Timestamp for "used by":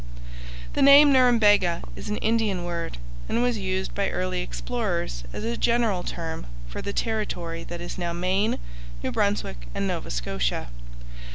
3.59-4.09